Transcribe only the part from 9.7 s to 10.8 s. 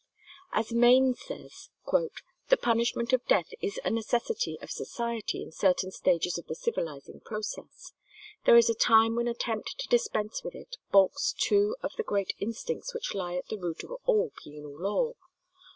to dispense with it